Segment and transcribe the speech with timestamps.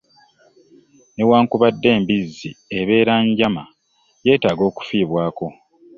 [1.15, 3.63] Newankubadde embizzi ebeera njama
[4.25, 5.47] yetaaga okufiibwako.